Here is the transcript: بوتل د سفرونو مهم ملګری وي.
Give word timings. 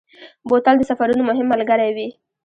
بوتل 0.47 0.75
د 0.77 0.83
سفرونو 0.89 1.23
مهم 1.29 1.47
ملګری 1.53 1.89
وي. 1.95 2.07